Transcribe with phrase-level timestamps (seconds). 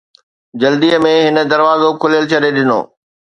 [0.61, 2.79] جلدي ۾، هن دروازو کليل ڇڏي ڏنو